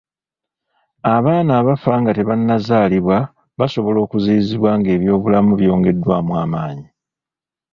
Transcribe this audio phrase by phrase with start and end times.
[1.15, 3.17] Abaana abafa nga tebannazaalibwa
[3.59, 6.87] basobola okuziyizibwa ng'ebyobulamu byongeddwamu amaanyi